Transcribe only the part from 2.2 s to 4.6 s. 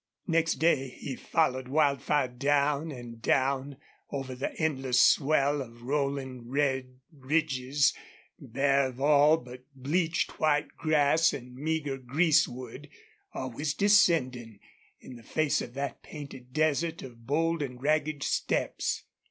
down and down, over the